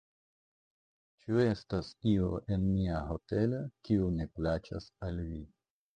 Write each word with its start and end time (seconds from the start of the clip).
Ĉu 1.25 1.41
estas 1.43 1.91
io 2.13 2.29
en 2.55 2.65
mia 2.71 3.03
hotelo, 3.11 3.61
kiu 3.91 4.11
ne 4.19 4.31
plaĉas 4.39 4.93
al 5.11 5.25
vi? 5.29 5.43